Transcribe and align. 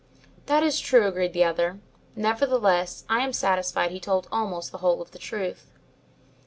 "That 0.47 0.63
is 0.63 0.79
true," 0.79 1.05
agreed 1.05 1.31
the 1.33 1.43
other, 1.43 1.77
"nevertheless, 2.15 3.05
I 3.07 3.19
am 3.19 3.33
satisfied 3.33 3.91
he 3.91 3.99
told 3.99 4.27
almost 4.31 4.71
the 4.71 4.79
whole 4.79 4.99
of 4.99 5.11
the 5.11 5.19
truth." 5.19 5.73